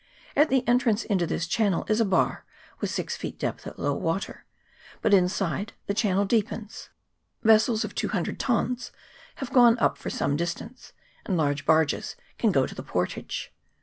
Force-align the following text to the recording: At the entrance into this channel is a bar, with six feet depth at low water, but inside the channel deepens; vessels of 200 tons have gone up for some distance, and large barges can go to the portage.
At 0.35 0.49
the 0.49 0.67
entrance 0.67 1.03
into 1.03 1.27
this 1.27 1.45
channel 1.45 1.85
is 1.87 2.01
a 2.01 2.05
bar, 2.05 2.43
with 2.79 2.89
six 2.89 3.15
feet 3.15 3.37
depth 3.37 3.67
at 3.67 3.77
low 3.77 3.93
water, 3.93 4.45
but 4.99 5.13
inside 5.13 5.73
the 5.85 5.93
channel 5.93 6.25
deepens; 6.25 6.89
vessels 7.43 7.85
of 7.85 7.93
200 7.93 8.39
tons 8.39 8.91
have 9.35 9.53
gone 9.53 9.77
up 9.77 9.99
for 9.99 10.09
some 10.09 10.35
distance, 10.35 10.93
and 11.27 11.37
large 11.37 11.67
barges 11.67 12.15
can 12.39 12.51
go 12.51 12.65
to 12.65 12.73
the 12.73 12.81
portage. 12.81 13.53